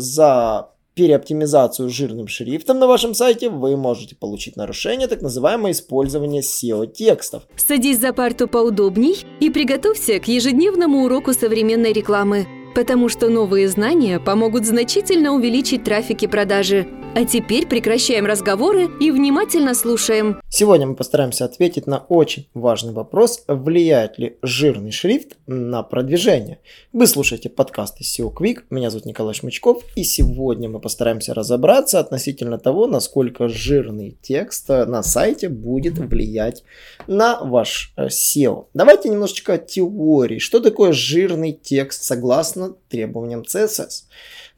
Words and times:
за 0.00 0.70
переоптимизацию 0.94 1.88
жирным 1.88 2.28
шрифтом 2.28 2.78
на 2.78 2.86
вашем 2.86 3.14
сайте, 3.14 3.48
вы 3.48 3.76
можете 3.76 4.16
получить 4.16 4.56
нарушение, 4.56 5.08
так 5.08 5.22
называемое 5.22 5.72
использование 5.72 6.42
SEO-текстов. 6.42 7.44
Садись 7.56 8.00
за 8.00 8.12
парту 8.12 8.48
поудобней 8.48 9.24
и 9.40 9.50
приготовься 9.50 10.18
к 10.18 10.28
ежедневному 10.28 11.04
уроку 11.04 11.32
современной 11.32 11.92
рекламы, 11.92 12.46
потому 12.74 13.08
что 13.08 13.28
новые 13.28 13.68
знания 13.68 14.20
помогут 14.20 14.64
значительно 14.64 15.32
увеличить 15.32 15.84
трафик 15.84 16.22
и 16.22 16.26
продажи– 16.26 16.86
а 17.12 17.24
теперь 17.24 17.66
прекращаем 17.66 18.24
разговоры 18.24 18.88
и 19.00 19.10
внимательно 19.10 19.74
слушаем. 19.74 20.40
Сегодня 20.48 20.86
мы 20.86 20.94
постараемся 20.94 21.44
ответить 21.44 21.88
на 21.88 21.98
очень 21.98 22.48
важный 22.54 22.92
вопрос, 22.92 23.42
влияет 23.48 24.16
ли 24.18 24.38
жирный 24.42 24.92
шрифт 24.92 25.36
на 25.48 25.82
продвижение. 25.82 26.60
Вы 26.92 27.08
слушаете 27.08 27.48
подкаст 27.48 28.00
из 28.00 28.16
SEO 28.16 28.32
Quick, 28.32 28.60
меня 28.70 28.90
зовут 28.90 29.06
Николай 29.06 29.34
Шмычков, 29.34 29.82
и 29.96 30.04
сегодня 30.04 30.68
мы 30.68 30.78
постараемся 30.78 31.34
разобраться 31.34 31.98
относительно 31.98 32.58
того, 32.58 32.86
насколько 32.86 33.48
жирный 33.48 34.16
текст 34.22 34.68
на 34.68 35.02
сайте 35.02 35.48
будет 35.48 35.98
влиять 35.98 36.62
на 37.08 37.40
ваш 37.40 37.92
э, 37.96 38.06
SEO. 38.06 38.66
Давайте 38.72 39.08
немножечко 39.08 39.58
теории. 39.58 40.38
Что 40.38 40.60
такое 40.60 40.92
жирный 40.92 41.52
текст 41.52 42.04
согласно 42.04 42.59
требованиям 42.68 43.42
CSS? 43.42 44.04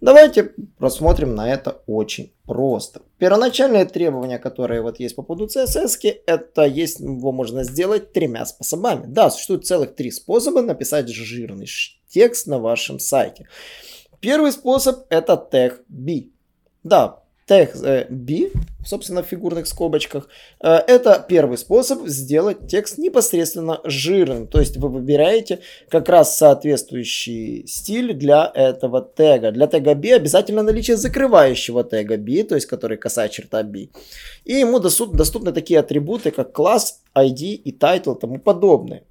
Давайте 0.01 0.55
просмотрим 0.79 1.35
на 1.35 1.53
это 1.53 1.83
очень 1.87 2.33
просто. 2.45 3.03
Первоначальные 3.19 3.85
требования, 3.85 4.39
которые 4.39 4.83
вот 4.83 4.99
есть 5.01 5.17
по 5.17 5.23
поводу 5.23 5.47
CSS, 5.47 6.21
это 6.27 6.65
есть, 6.65 7.01
его 7.01 7.33
можно 7.33 7.65
сделать 7.65 8.13
тремя 8.13 8.45
способами. 8.45 9.05
Да, 9.07 9.31
существует 9.31 9.67
целых 9.67 9.95
три 9.95 10.11
способа 10.11 10.63
написать 10.63 11.09
жирный 11.09 11.69
текст 12.09 12.47
на 12.47 12.59
вашем 12.59 12.99
сайте. 12.99 13.49
Первый 14.21 14.53
способ 14.53 15.07
это 15.09 15.37
тег 15.37 15.83
B. 15.89 16.29
Да, 16.83 17.22
тег 17.47 17.75
э, 17.83 18.07
B, 18.09 18.51
собственно, 18.85 19.23
в 19.23 19.27
фигурных 19.27 19.67
скобочках, 19.67 20.29
э, 20.61 20.69
это 20.87 21.25
первый 21.29 21.59
способ 21.59 22.07
сделать 22.07 22.67
текст 22.69 22.99
непосредственно 22.99 23.81
жирным. 23.85 24.47
То 24.47 24.61
есть 24.61 24.77
вы 24.77 24.89
выбираете 24.89 25.61
как 25.89 26.09
раз 26.09 26.37
соответствующий 26.37 27.67
стиль 27.67 28.15
для 28.15 28.51
этого 28.55 29.03
тега. 29.03 29.51
Для 29.51 29.67
тега 29.67 29.95
B 29.95 30.15
обязательно 30.15 30.63
наличие 30.63 30.97
закрывающего 30.97 31.85
тега 31.85 32.17
B, 32.17 32.45
то 32.45 32.55
есть 32.55 32.67
который 32.67 32.97
касая 32.97 33.29
черта 33.29 33.63
B. 33.63 33.89
И 34.45 34.55
ему 34.55 34.79
доступ, 34.79 35.17
доступны 35.17 35.53
такие 35.53 35.81
атрибуты, 35.81 36.31
как 36.31 36.53
класс, 36.53 37.01
ID 37.15 37.55
и 37.55 37.73
title 37.73 38.17
и 38.17 38.21
тому 38.21 38.39
подобное. 38.39 39.03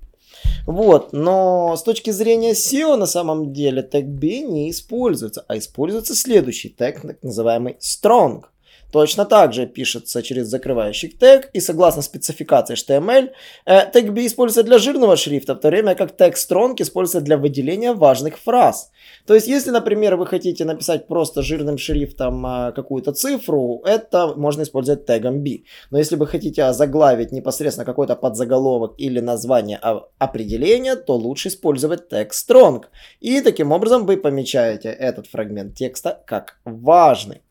Вот, 0.66 1.14
но 1.14 1.76
с 1.76 1.84
точки 1.84 2.12
зрения 2.12 2.52
SEO 2.52 2.96
на 2.96 3.06
самом 3.06 3.54
деле 3.54 3.84
тег 3.84 4.06
B 4.06 4.40
не 4.42 4.70
используется, 4.70 5.44
а 5.48 5.58
используется 5.58 6.16
следующий 6.16 6.70
тег, 6.70 7.02
так 7.02 7.24
называемый 7.24 7.78
strong. 7.80 8.44
Точно 8.92 9.26
так 9.26 9.54
же 9.54 9.66
пишется 9.66 10.22
через 10.22 10.48
закрывающий 10.48 11.10
тег 11.10 11.50
и 11.54 11.62
согласно 11.62 12.02
спецификации 12.02 12.76
HTML, 12.76 13.30
э, 13.66 13.92
тег 13.92 14.12
B 14.12 14.26
используется 14.26 14.64
для 14.64 14.78
жирного 14.80 15.16
шрифта, 15.16 15.56
в 15.56 15.60
то 15.60 15.70
время 15.70 15.96
как 15.96 16.18
тег 16.18 16.36
strong 16.36 16.76
используется 16.80 17.22
для 17.22 17.38
выделения 17.38 17.94
важных 17.94 18.38
фраз. 18.38 18.92
То 19.26 19.34
есть, 19.34 19.48
если, 19.48 19.72
например, 19.72 20.16
вы 20.18 20.28
хотите 20.28 20.66
написать 20.66 21.08
просто 21.08 21.42
жирным 21.42 21.78
шрифтом 21.78 22.46
э, 22.46 22.72
какую-то 22.74 23.14
цифру, 23.14 23.82
это 23.86 24.34
можно 24.36 24.64
использовать 24.64 25.06
тегом 25.06 25.42
B. 25.42 25.64
Но 25.90 25.98
если 25.98 26.18
вы 26.18 26.28
хотите 26.28 26.74
заглавить 26.74 27.32
непосредственно 27.32 27.86
какой-то 27.86 28.16
подзаголовок 28.16 28.96
или 28.98 29.22
название 29.22 29.80
определения, 30.20 30.96
то 30.96 31.16
лучше 31.16 31.48
использовать 31.48 32.10
тег 32.10 32.34
strong. 32.34 32.84
И 33.22 33.42
таким 33.42 33.72
образом 33.72 34.06
вы 34.06 34.18
помечаете 34.18 34.90
этот 34.90 35.28
фрагмент 35.28 35.76
текста 35.76 36.22
как 36.26 36.58
важный. 36.66 37.42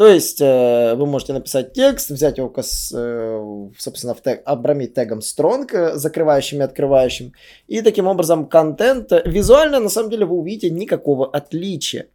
То 0.00 0.08
есть 0.08 0.40
э, 0.40 0.94
вы 0.94 1.04
можете 1.04 1.34
написать 1.34 1.74
текст, 1.74 2.08
взять 2.08 2.38
его, 2.38 2.50
э, 2.56 3.70
собственно, 3.76 4.14
в 4.14 4.22
тег, 4.22 4.40
обрамить 4.46 4.94
тегом 4.94 5.18
strong, 5.18 5.70
э, 5.70 5.96
закрывающим 5.96 6.60
и 6.60 6.64
открывающим. 6.64 7.34
И 7.68 7.82
таким 7.82 8.06
образом 8.06 8.46
контент, 8.46 9.12
визуально 9.26 9.78
на 9.78 9.90
самом 9.90 10.08
деле 10.08 10.24
вы 10.24 10.36
увидите 10.36 10.70
никакого 10.70 11.26
отличия. 11.26 12.06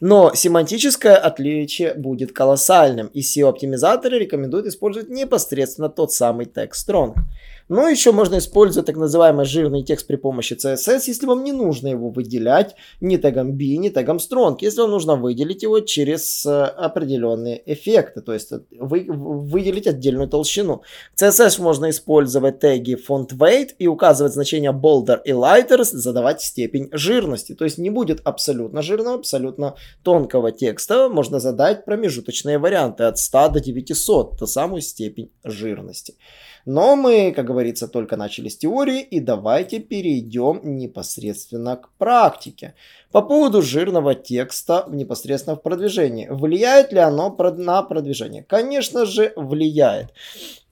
Но 0.00 0.32
семантическое 0.34 1.16
отличие 1.16 1.92
будет 1.92 2.32
колоссальным, 2.32 3.08
и 3.08 3.20
SEO-оптимизаторы 3.20 4.18
рекомендуют 4.18 4.66
использовать 4.66 5.10
непосредственно 5.10 5.90
тот 5.90 6.12
самый 6.12 6.46
тег 6.46 6.72
strong. 6.72 7.16
Но 7.68 7.88
еще 7.88 8.12
можно 8.12 8.38
использовать 8.38 8.86
так 8.86 8.96
называемый 8.96 9.44
жирный 9.44 9.82
текст 9.82 10.06
при 10.06 10.16
помощи 10.16 10.54
CSS, 10.54 11.02
если 11.06 11.26
вам 11.26 11.42
не 11.42 11.52
нужно 11.52 11.88
его 11.88 12.10
выделять 12.10 12.76
ни 13.00 13.16
тегом 13.16 13.56
B, 13.56 13.64
ни 13.76 13.88
тегом 13.88 14.18
strong, 14.18 14.58
если 14.60 14.82
вам 14.82 14.92
нужно 14.92 15.16
выделить 15.16 15.64
его 15.64 15.80
через 15.80 16.46
э, 16.46 16.62
определенные 16.62 17.60
эффекты, 17.66 18.20
то 18.20 18.32
есть 18.32 18.52
вы, 18.78 19.06
выделить 19.08 19.88
отдельную 19.88 20.28
толщину. 20.28 20.82
В 21.14 21.20
CSS 21.20 21.60
можно 21.60 21.90
использовать 21.90 22.60
теги 22.60 22.94
font 22.94 23.30
weight 23.30 23.70
и 23.78 23.88
указывать 23.88 24.34
значение 24.34 24.70
bolder 24.70 25.20
и 25.24 25.32
lighter, 25.32 25.82
задавать 25.82 26.42
степень 26.42 26.88
жирности. 26.92 27.54
То 27.54 27.64
есть 27.64 27.78
не 27.78 27.90
будет 27.90 28.20
абсолютно 28.24 28.82
жирного, 28.82 29.16
абсолютно 29.16 29.74
тонкого 30.04 30.52
текста, 30.52 31.08
можно 31.08 31.40
задать 31.40 31.84
промежуточные 31.84 32.58
варианты 32.58 33.04
от 33.04 33.18
100 33.18 33.48
до 33.48 33.60
900, 33.60 34.38
ту 34.38 34.46
самую 34.46 34.82
степень 34.82 35.32
жирности. 35.42 36.14
Но 36.66 36.96
мы, 36.96 37.32
как 37.34 37.46
говорится, 37.46 37.86
только 37.86 38.16
начали 38.16 38.48
с 38.48 38.58
теории, 38.58 39.00
и 39.00 39.20
давайте 39.20 39.78
перейдем 39.78 40.60
непосредственно 40.64 41.76
к 41.76 41.90
практике. 41.96 42.74
По 43.12 43.22
поводу 43.22 43.62
жирного 43.62 44.16
текста 44.16 44.84
непосредственно 44.88 45.54
в 45.54 45.62
продвижении. 45.62 46.26
Влияет 46.28 46.92
ли 46.92 46.98
оно 46.98 47.34
на 47.56 47.82
продвижение? 47.82 48.42
Конечно 48.42 49.06
же, 49.06 49.32
влияет. 49.36 50.12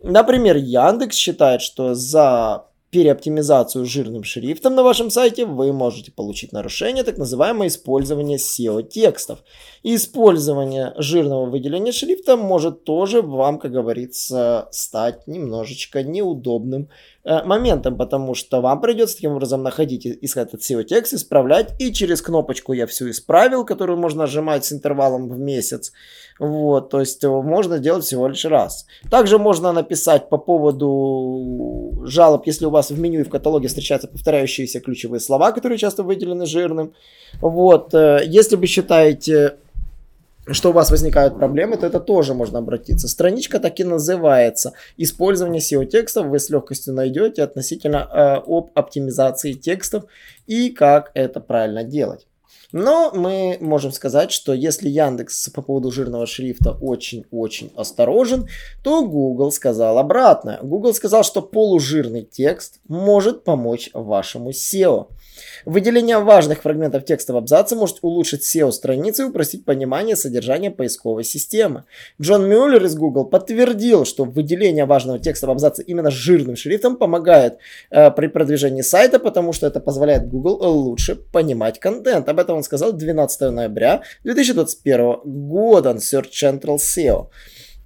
Например, 0.02 0.56
Яндекс 0.56 1.16
считает, 1.16 1.62
что 1.62 1.94
за 1.94 2.66
переоптимизацию 2.94 3.84
жирным 3.86 4.22
шрифтом 4.22 4.76
на 4.76 4.84
вашем 4.84 5.10
сайте, 5.10 5.46
вы 5.46 5.72
можете 5.72 6.12
получить 6.12 6.52
нарушение, 6.52 7.02
так 7.02 7.18
называемое 7.18 7.66
использование 7.66 8.38
SEO-текстов. 8.38 9.40
использование 9.82 10.94
жирного 10.96 11.46
выделения 11.46 11.90
шрифта 11.90 12.36
может 12.36 12.84
тоже 12.84 13.20
вам, 13.20 13.58
как 13.58 13.72
говорится, 13.72 14.68
стать 14.70 15.26
немножечко 15.26 16.04
неудобным 16.04 16.88
Э, 17.26 17.42
моментом, 17.42 17.96
потому 17.96 18.34
что 18.34 18.60
вам 18.60 18.82
придется 18.82 19.16
таким 19.16 19.32
образом 19.32 19.62
находить, 19.62 20.06
искать 20.06 20.48
этот 20.48 20.60
SEO-текст, 20.60 21.14
исправлять, 21.14 21.72
и 21.78 21.90
через 21.90 22.20
кнопочку 22.20 22.74
«Я 22.74 22.86
все 22.86 23.08
исправил», 23.08 23.64
которую 23.64 23.98
можно 23.98 24.24
нажимать 24.24 24.66
с 24.66 24.74
интервалом 24.74 25.30
в 25.30 25.38
месяц, 25.38 25.92
вот, 26.38 26.90
то 26.90 27.00
есть 27.00 27.24
можно 27.24 27.78
делать 27.78 28.04
всего 28.04 28.28
лишь 28.28 28.44
раз. 28.44 28.84
Также 29.10 29.38
можно 29.38 29.72
написать 29.72 30.28
по 30.28 30.36
поводу 30.36 32.02
жалоб, 32.04 32.46
если 32.46 32.66
у 32.66 32.70
вас 32.70 32.83
в 32.90 32.98
меню 32.98 33.20
и 33.20 33.24
в 33.24 33.30
каталоге 33.30 33.68
встречаются 33.68 34.08
повторяющиеся 34.08 34.80
ключевые 34.80 35.20
слова, 35.20 35.52
которые 35.52 35.78
часто 35.78 36.02
выделены 36.02 36.46
жирным, 36.46 36.92
вот, 37.40 37.94
э, 37.94 38.22
если 38.26 38.56
вы 38.56 38.66
считаете 38.66 39.56
что 40.46 40.70
у 40.70 40.72
вас 40.72 40.90
возникают 40.90 41.38
проблемы, 41.38 41.76
то 41.78 41.86
это 41.86 42.00
тоже 42.00 42.34
можно 42.34 42.58
обратиться. 42.58 43.08
Страничка 43.08 43.60
так 43.60 43.80
и 43.80 43.84
называется. 43.84 44.74
Использование 44.98 45.60
SEO-текстов 45.60 46.26
вы 46.26 46.38
с 46.38 46.50
легкостью 46.50 46.92
найдете 46.92 47.42
относительно 47.42 48.08
э, 48.12 48.42
об 48.46 48.70
оптимизации 48.74 49.54
текстов 49.54 50.04
и 50.46 50.68
как 50.70 51.10
это 51.14 51.40
правильно 51.40 51.82
делать. 51.82 52.26
Но 52.76 53.12
мы 53.14 53.56
можем 53.60 53.92
сказать, 53.92 54.32
что 54.32 54.52
если 54.52 54.88
Яндекс 54.88 55.48
по 55.50 55.62
поводу 55.62 55.92
жирного 55.92 56.26
шрифта 56.26 56.72
очень-очень 56.72 57.70
осторожен, 57.76 58.48
то 58.82 59.06
Google 59.06 59.52
сказал 59.52 59.96
обратное. 59.96 60.58
Google 60.60 60.92
сказал, 60.92 61.22
что 61.22 61.40
полужирный 61.40 62.24
текст 62.24 62.80
может 62.88 63.44
помочь 63.44 63.90
вашему 63.94 64.50
SEO. 64.50 65.06
Выделение 65.64 66.18
важных 66.18 66.62
фрагментов 66.62 67.04
текста 67.04 67.32
в 67.32 67.36
абзаце 67.36 67.74
может 67.76 67.98
улучшить 68.02 68.42
SEO 68.42 68.70
страницы 68.72 69.22
и 69.22 69.26
упростить 69.26 69.64
понимание 69.64 70.16
содержания 70.16 70.70
поисковой 70.70 71.24
системы. 71.24 71.84
Джон 72.20 72.48
Мюллер 72.48 72.84
из 72.84 72.94
Google 72.94 73.24
подтвердил, 73.24 74.04
что 74.04 74.24
выделение 74.24 74.84
важного 74.84 75.18
текста 75.18 75.46
в 75.46 75.50
абзаце 75.50 75.82
именно 75.82 76.10
жирным 76.10 76.56
шрифтом 76.56 76.96
помогает 76.96 77.58
э, 77.90 78.10
при 78.10 78.26
продвижении 78.26 78.82
сайта, 78.82 79.18
потому 79.18 79.52
что 79.52 79.66
это 79.66 79.80
позволяет 79.80 80.28
Google 80.28 80.58
лучше 80.62 81.14
понимать 81.16 81.80
контент. 81.80 82.28
Об 82.28 82.38
этом 82.38 82.56
он 82.56 82.62
сказал 82.62 82.92
12 82.92 83.52
ноября 83.52 84.02
2021 84.24 85.20
года 85.24 85.94
на 85.94 85.98
Search 85.98 86.30
Central 86.42 86.76
SEO. 86.76 87.28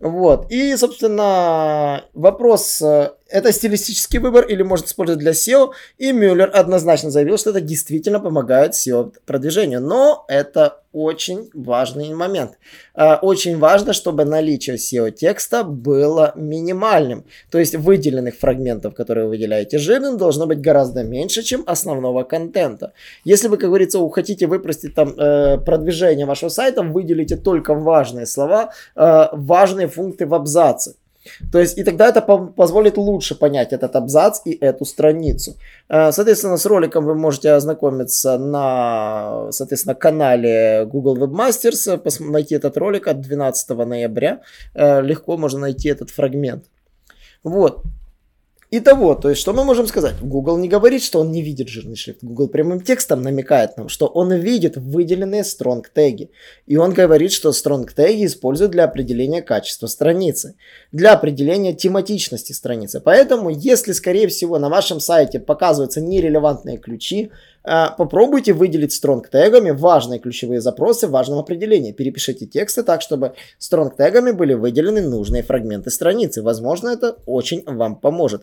Вот. 0.01 0.51
И, 0.51 0.77
собственно, 0.77 2.05
вопрос, 2.15 2.81
э, 2.83 3.11
это 3.29 3.53
стилистический 3.53 4.19
выбор 4.19 4.45
или 4.45 4.63
может 4.63 4.87
использовать 4.87 5.21
для 5.21 5.33
SEO. 5.33 5.71
И 5.99 6.13
Мюллер 6.13 6.51
однозначно 6.53 7.11
заявил, 7.11 7.39
что 7.39 7.51
это 7.51 7.61
действительно 7.61 8.21
помогает 8.21 8.73
SEO 8.73 9.13
продвижению. 9.27 9.81
Но 9.81 10.25
это 10.29 10.81
очень 10.93 11.51
важный 11.53 12.15
момент. 12.15 12.59
А, 12.95 13.19
очень 13.21 13.59
важно, 13.59 13.93
чтобы 13.93 14.25
наличие 14.25 14.77
SEO-текста 14.77 15.63
было 15.63 16.33
минимальным. 16.35 17.25
То 17.51 17.59
есть 17.59 17.75
выделенных 17.77 18.37
фрагментов, 18.37 18.95
которые 18.95 19.25
вы 19.25 19.31
выделяете 19.31 19.79
жирным, 19.79 20.17
должно 20.17 20.47
быть 20.47 20.61
гораздо 20.61 21.05
меньше, 21.05 21.43
чем 21.43 21.63
основного 21.67 22.25
контента. 22.25 22.93
Если 23.25 23.49
вы, 23.49 23.59
как 23.59 23.69
говорится, 23.69 23.99
хотите 24.09 24.47
выпростить 24.47 24.95
там 24.95 25.11
э, 25.11 25.59
продвижение 25.59 26.25
вашего 26.25 26.49
сайта, 26.49 26.83
выделите 26.83 27.37
только 27.37 27.75
важные 27.75 28.27
слова, 28.27 28.73
э, 28.97 29.27
важные 29.33 29.89
функты 29.89 30.27
в 30.27 30.35
абзаце. 30.35 30.95
То 31.53 31.59
есть, 31.59 31.79
и 31.79 31.85
тогда 31.85 32.09
это 32.09 32.21
позволит 32.21 32.97
лучше 32.97 33.35
понять 33.35 33.73
этот 33.73 33.97
абзац 33.97 34.41
и 34.45 34.53
эту 34.53 34.85
страницу. 34.85 35.57
Э, 35.89 36.13
соответственно, 36.13 36.57
с 36.57 36.67
роликом 36.67 37.05
вы 37.05 37.15
можете 37.15 37.53
ознакомиться 37.53 38.39
на, 38.39 39.51
соответственно, 39.51 39.95
канале 39.95 40.87
Google 40.87 41.17
Webmasters, 41.17 42.01
найти 42.21 42.55
этот 42.55 42.77
ролик 42.77 43.07
от 43.09 43.21
12 43.21 43.69
ноября. 43.71 44.41
Э, 44.75 45.03
легко 45.03 45.37
можно 45.37 45.61
найти 45.61 45.89
этот 45.89 46.11
фрагмент. 46.11 46.65
Вот. 47.45 47.83
Итого, 48.71 49.15
то 49.15 49.31
есть, 49.31 49.41
что 49.41 49.55
мы 49.55 49.65
можем 49.65 49.87
сказать? 49.87 50.17
Google 50.21 50.59
не 50.59 50.69
говорит, 50.69 51.03
что 51.03 51.21
он 51.21 51.33
не 51.33 51.41
видит 51.41 51.69
жирный 51.69 51.97
шрифт. 51.97 52.19
Google 52.23 52.49
прямым 52.49 52.83
текстом 52.83 53.23
намекает 53.23 53.79
нам, 53.79 53.89
что 53.89 54.07
он 54.07 54.31
видит 54.35 54.77
выделенные 54.77 55.41
strong 55.41 55.85
теги. 55.91 56.31
И 56.67 56.77
он 56.77 56.93
говорит, 56.93 57.33
что 57.33 57.49
strong 57.49 57.89
теги 57.97 58.27
используют 58.27 58.73
для 58.73 58.85
определения 58.85 59.41
качества 59.41 59.87
страницы, 59.87 60.57
для 60.93 61.15
определения 61.15 61.73
тематичности 61.73 62.53
страницы. 62.53 63.01
Поэтому, 63.01 63.49
если, 63.49 63.93
скорее 63.93 64.29
всего, 64.29 64.59
на 64.59 64.69
вашем 64.69 65.01
сайте 65.01 65.41
показываются 65.41 66.03
нерелевантные 66.03 66.77
ключи, 66.77 67.31
попробуйте 67.63 68.53
выделить 68.53 68.93
стронг 68.93 69.29
тегами 69.29 69.71
важные 69.71 70.21
ключевые 70.21 70.61
запросы 70.61 71.07
в 71.07 71.11
важном 71.11 71.39
определении. 71.39 71.93
Перепишите 71.93 72.47
тексты 72.47 72.83
так, 72.83 73.03
чтобы 73.03 73.35
стронг 73.59 73.97
тегами 73.97 74.31
были 74.31 74.55
выделены 74.55 75.03
нужные 75.03 75.43
фрагменты 75.43 75.91
страницы. 75.91 76.43
Возможно, 76.43 76.89
это 76.89 77.17
очень 77.27 77.63
вам 77.67 77.97
поможет. 77.97 78.43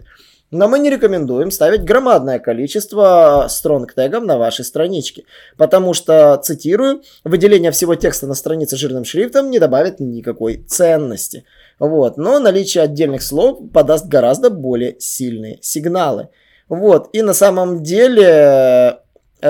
Но 0.52 0.68
мы 0.68 0.78
не 0.78 0.92
рекомендуем 0.92 1.50
ставить 1.50 1.84
громадное 1.84 2.38
количество 2.38 3.48
стронг 3.50 3.94
тегов 3.94 4.24
на 4.24 4.38
вашей 4.38 4.64
страничке, 4.64 5.24
потому 5.58 5.94
что, 5.94 6.38
цитирую, 6.38 7.02
выделение 7.24 7.72
всего 7.72 7.96
текста 7.96 8.28
на 8.28 8.36
странице 8.36 8.78
жирным 8.78 9.06
шрифтом 9.06 9.50
не 9.50 9.58
добавит 9.58 10.00
никакой 10.00 10.58
ценности. 10.58 11.46
Вот. 11.80 12.18
Но 12.18 12.40
наличие 12.40 12.84
отдельных 12.84 13.24
слов 13.24 13.60
подаст 13.74 14.06
гораздо 14.06 14.52
более 14.52 14.96
сильные 15.00 15.58
сигналы. 15.62 16.30
Вот. 16.70 17.10
И 17.12 17.24
на 17.24 17.34
самом 17.34 17.82
деле 17.82 19.00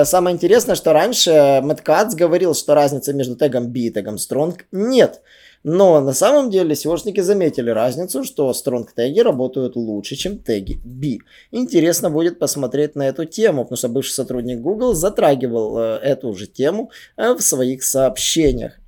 самое 0.04 0.34
интересное, 0.34 0.74
что 0.74 0.92
раньше 0.92 1.60
Мэтт 1.62 2.14
говорил, 2.14 2.54
что 2.54 2.74
разницы 2.74 3.12
между 3.14 3.36
тегом 3.36 3.68
B 3.72 3.80
и 3.80 3.90
тегом 3.90 4.16
Strong 4.16 4.60
нет. 4.72 5.20
Но 5.68 6.00
на 6.00 6.12
самом 6.12 6.48
деле 6.48 6.74
SEOшники 6.74 7.20
заметили 7.22 7.70
разницу, 7.70 8.22
что 8.22 8.50
Strong 8.52 8.86
теги 8.94 9.18
работают 9.18 9.74
лучше, 9.74 10.14
чем 10.14 10.38
теги 10.38 10.78
B. 10.84 11.18
Интересно 11.50 12.08
будет 12.08 12.38
посмотреть 12.38 12.94
на 12.94 13.08
эту 13.08 13.24
тему, 13.24 13.64
потому 13.64 13.76
что 13.76 13.88
бывший 13.88 14.12
сотрудник 14.12 14.60
Google 14.60 14.94
затрагивал 14.94 15.76
э, 15.76 15.98
эту 16.02 16.32
же 16.34 16.46
тему 16.46 16.92
э, 17.16 17.32
в 17.32 17.40
своих 17.40 17.82
сообщениях. 17.82 18.78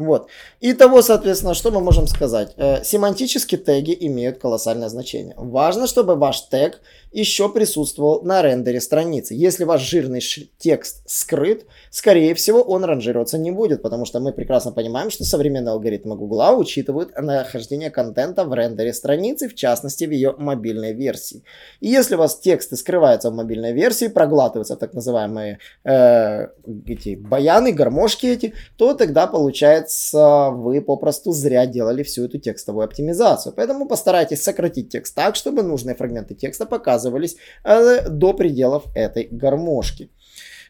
Вот. 0.00 0.28
И 0.60 0.72
того, 0.72 1.02
соответственно, 1.02 1.52
что 1.52 1.70
мы 1.70 1.80
можем 1.80 2.06
сказать? 2.06 2.54
Э, 2.56 2.82
семантические 2.82 3.60
теги 3.60 3.94
имеют 4.00 4.38
колоссальное 4.38 4.88
значение. 4.88 5.34
Важно, 5.36 5.86
чтобы 5.86 6.16
ваш 6.16 6.40
тег 6.48 6.80
еще 7.12 7.52
присутствовал 7.52 8.22
на 8.22 8.40
рендере 8.40 8.80
страницы. 8.80 9.34
Если 9.34 9.64
ваш 9.64 9.82
жирный 9.82 10.22
текст 10.58 11.02
скрыт, 11.06 11.66
скорее 11.90 12.34
всего, 12.34 12.62
он 12.62 12.84
ранжироваться 12.84 13.36
не 13.36 13.50
будет, 13.50 13.82
потому 13.82 14.06
что 14.06 14.20
мы 14.20 14.32
прекрасно 14.32 14.72
понимаем, 14.72 15.10
что 15.10 15.24
современные 15.24 15.72
алгоритмы 15.72 16.16
Google 16.16 16.58
учитывают 16.58 17.10
нахождение 17.18 17.90
контента 17.90 18.44
в 18.44 18.54
рендере 18.54 18.94
страницы, 18.94 19.48
в 19.48 19.54
частности, 19.54 20.04
в 20.04 20.12
ее 20.12 20.34
мобильной 20.38 20.94
версии. 20.94 21.42
И 21.80 21.88
если 21.88 22.14
у 22.14 22.18
вас 22.18 22.38
тексты 22.38 22.76
скрываются 22.76 23.30
в 23.30 23.34
мобильной 23.34 23.72
версии, 23.72 24.08
проглатываются 24.08 24.76
так 24.76 24.94
называемые 24.94 25.58
э, 25.84 26.46
эти 26.86 27.16
баяны, 27.16 27.72
гармошки 27.72 28.26
эти, 28.26 28.54
то 28.76 28.94
тогда 28.94 29.26
получается 29.26 29.89
вы 30.12 30.80
попросту 30.80 31.32
зря 31.32 31.66
делали 31.66 32.02
всю 32.02 32.24
эту 32.24 32.38
текстовую 32.38 32.84
оптимизацию. 32.84 33.52
Поэтому 33.56 33.86
постарайтесь 33.86 34.42
сократить 34.42 34.90
текст 34.90 35.14
так, 35.14 35.36
чтобы 35.36 35.62
нужные 35.62 35.94
фрагменты 35.94 36.34
текста 36.34 36.66
показывали 36.66 37.10
оказывались 37.10 37.36
э, 37.64 38.08
до 38.08 38.32
пределов 38.32 38.84
этой 38.94 39.28
гармошки. 39.30 40.10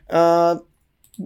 Э, 0.09 0.59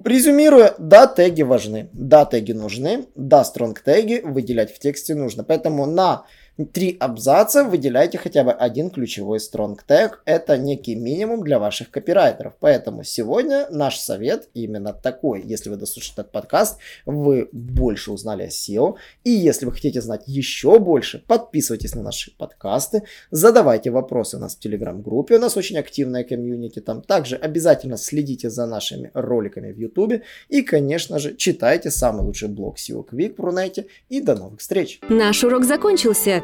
резюмируя, 0.05 0.75
да, 0.79 1.07
теги 1.07 1.43
важны, 1.43 1.89
да, 1.93 2.25
теги 2.25 2.53
нужны, 2.53 3.07
да, 3.15 3.45
стронг 3.45 3.81
теги 3.81 4.21
выделять 4.25 4.75
в 4.75 4.79
тексте 4.79 5.15
нужно. 5.15 5.45
Поэтому 5.45 5.87
на 5.87 6.25
три 6.73 6.97
абзаца 7.01 7.65
выделяйте 7.65 8.19
хотя 8.19 8.45
бы 8.45 8.53
один 8.53 8.91
ключевой 8.91 9.39
strong 9.39 9.77
tag. 9.89 10.13
Это 10.25 10.57
некий 10.57 10.95
минимум 10.95 11.43
для 11.43 11.59
ваших 11.59 11.91
копирайтеров. 11.91 12.55
Поэтому 12.61 13.03
сегодня 13.03 13.67
наш 13.71 13.99
совет 13.99 14.49
именно 14.55 14.93
такой. 14.93 15.43
Если 15.45 15.71
вы 15.71 15.77
дослушали 15.77 16.21
этот 16.21 16.33
подкаст, 16.33 16.79
вы 17.07 17.49
больше 17.53 18.13
узнали 18.13 18.45
о 18.45 18.49
SEO. 18.49 18.95
И 19.25 19.31
если 19.31 19.67
вы 19.67 19.73
хотите 19.73 20.01
знать 20.01 20.23
еще 20.27 20.79
больше, 20.79 21.23
подписывайтесь 21.27 21.95
на 21.95 22.03
наши 22.03 22.31
подкасты, 22.37 23.03
задавайте 23.31 23.91
вопросы 23.91 24.37
у 24.37 24.41
нас 24.41 24.55
в 24.55 24.61
телеграм-группе. 24.61 25.37
У 25.37 25.41
нас 25.41 25.57
очень 25.57 25.79
активная 25.79 26.25
комьюнити 26.25 26.81
там. 26.81 27.03
Также 27.03 27.37
обязательно 27.37 27.97
следите 27.97 28.51
за 28.51 28.67
нашими 28.67 29.11
роликами 29.15 29.73
в 29.73 29.79
YouTube. 29.79 30.23
И, 30.49 30.63
конечно 30.63 31.19
же, 31.19 31.35
читайте 31.35 31.91
самый 31.91 32.25
лучший 32.25 32.49
блог 32.49 32.77
SEO 32.79 33.05
Quick 33.09 33.35
в 33.37 33.41
Рунете. 33.41 33.87
И 34.09 34.21
до 34.21 34.37
новых 34.37 34.61
встреч! 34.61 35.01
Наш 35.09 35.43
урок 35.43 35.65
закончился 35.65 36.44